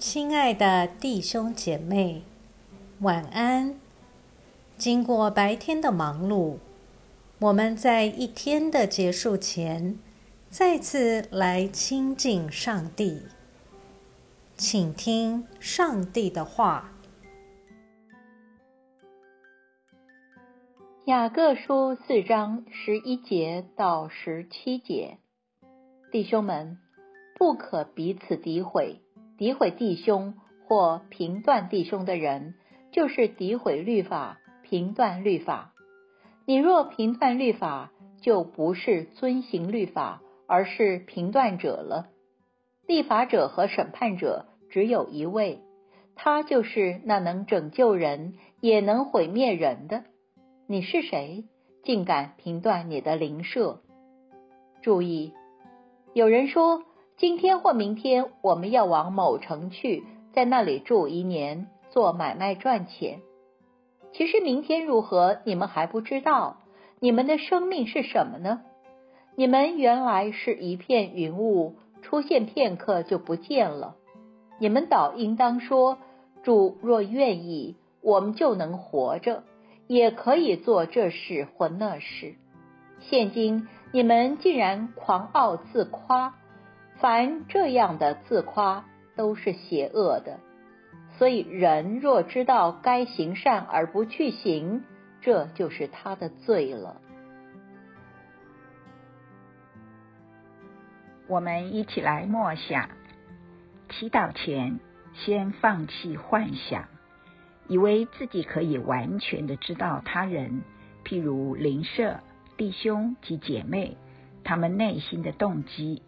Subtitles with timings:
[0.00, 2.22] 亲爱的弟兄姐妹，
[3.00, 3.78] 晚安。
[4.78, 6.56] 经过白天的忙碌，
[7.38, 9.98] 我们在一天的结束前，
[10.48, 13.24] 再次来亲近上帝，
[14.56, 16.92] 请听上帝的话。
[21.04, 25.18] 雅各书四章十一节到十七节，
[26.10, 26.78] 弟兄们，
[27.38, 29.02] 不可彼此诋毁。
[29.40, 30.34] 诋毁弟兄
[30.66, 32.56] 或评断弟兄的人，
[32.92, 35.72] 就是诋毁律法、评断律法。
[36.44, 37.90] 你若评断律法，
[38.20, 42.08] 就不是遵行律法，而是评断者了。
[42.86, 45.62] 立法者和审判者只有一位，
[46.14, 50.04] 他就是那能拯救人也能毁灭人的。
[50.66, 51.46] 你是谁，
[51.82, 53.80] 竟敢评断你的邻舍？
[54.82, 55.32] 注意，
[56.12, 56.82] 有人说。
[57.20, 63.20] 今天或明天，我们要往某城去，在那里住一年，做买卖赚钱。
[64.14, 66.56] 其实明天如何，你们还不知道。
[66.98, 68.62] 你们的生命是什么呢？
[69.36, 73.96] 你们原来是一片云雾，出现片刻就不见了。
[74.58, 75.98] 你们倒应当说：
[76.42, 79.42] 主若愿意，我们就能活着，
[79.88, 82.36] 也可以做这事或那事。
[82.98, 86.34] 现今你们竟然狂傲自夸。
[87.00, 88.84] 凡这样的自夸
[89.16, 90.38] 都是邪恶的，
[91.16, 94.84] 所以人若知道该行善而不去行，
[95.22, 97.00] 这就是他的罪了。
[101.26, 102.90] 我们一起来默想，
[103.88, 104.80] 祈祷前
[105.14, 106.84] 先放弃幻想，
[107.66, 110.62] 以为自己可以完全的知道他人，
[111.04, 112.20] 譬如邻舍、
[112.58, 113.96] 弟兄及姐妹，
[114.44, 116.02] 他们内心的动机。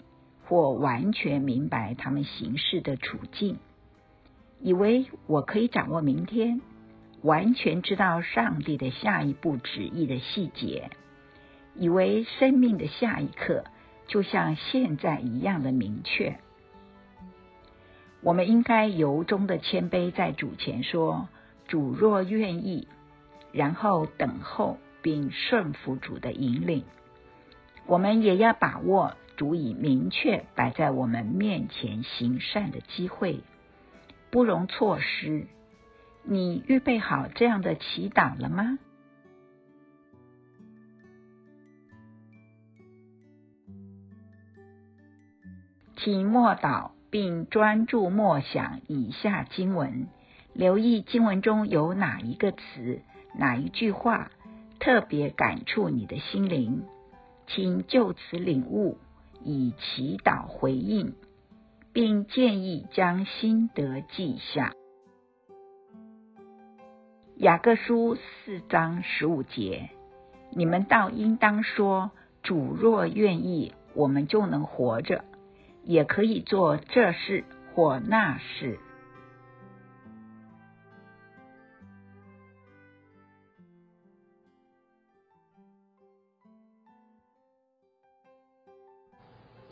[0.53, 3.57] 或完全明白他们行事的处境，
[4.61, 6.61] 以为我可以掌握明天，
[7.23, 10.91] 完全知道上帝的下一步旨意的细节，
[11.75, 13.65] 以为生命的下一刻
[14.09, 16.37] 就像现在一样的明确。
[18.21, 21.31] 我们应该由衷的谦卑在主前说
[21.67, 22.89] ：“主若愿意”，
[23.53, 26.85] 然后等候并顺服主的引领。
[27.87, 29.15] 我们也要把握。
[29.43, 33.41] 足以明确摆在我们面前行善的机会，
[34.31, 35.49] 不容错失。
[36.23, 38.79] 你预备好这样的祈祷了吗？
[45.97, 50.07] 请默祷并专注默想以下经文，
[50.53, 53.03] 留意经文中有哪一个词、
[53.37, 54.31] 哪一句话
[54.79, 56.85] 特别感触你的心灵，
[57.49, 58.99] 请就此领悟。
[59.45, 61.15] 以祈祷回应，
[61.93, 64.73] 并建议将心得记下。
[67.37, 69.91] 雅各书四章十五节，
[70.51, 72.11] 你们倒应当说：
[72.43, 75.25] 主若愿意，我们就能活着，
[75.83, 77.45] 也可以做这事
[77.75, 78.79] 或那事。